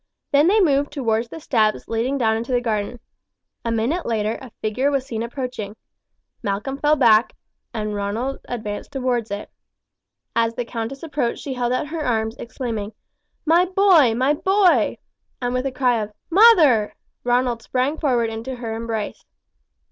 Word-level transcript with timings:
Then 0.31 0.47
they 0.47 0.59
moved 0.59 0.91
towards 0.91 1.27
the 1.29 1.39
steps 1.39 1.87
leading 1.87 2.17
down 2.17 2.35
into 2.35 2.51
the 2.51 2.59
garden. 2.59 2.99
A 3.63 3.71
minute 3.71 4.03
later 4.03 4.39
a 4.41 4.49
figure 4.59 4.89
was 4.89 5.05
seen 5.05 5.21
approaching. 5.21 5.75
Malcolm 6.41 6.79
fell 6.79 6.95
back, 6.95 7.33
and 7.71 7.93
Ronald 7.93 8.39
advanced 8.49 8.91
towards 8.93 9.29
it. 9.29 9.51
As 10.35 10.55
the 10.55 10.65
countess 10.65 11.03
approached 11.03 11.43
she 11.43 11.53
held 11.53 11.71
our 11.71 11.85
her 11.85 12.03
arms, 12.03 12.35
exclaiming: 12.37 12.93
"My 13.45 13.63
boy, 13.65 14.15
my 14.15 14.33
boy!" 14.33 14.97
and 15.39 15.53
with 15.53 15.67
a 15.67 15.71
cry 15.71 16.01
of 16.01 16.13
"Mother!" 16.31 16.95
Ronald 17.23 17.61
sprang 17.61 17.99
forward 17.99 18.31
into 18.31 18.55
her 18.55 18.73
embrace. 18.73 19.23